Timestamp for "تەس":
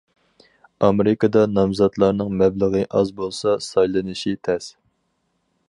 4.49-4.73